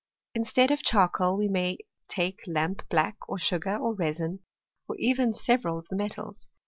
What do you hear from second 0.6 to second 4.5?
of charcoal we may take lamp black, or sugar, or r^sin,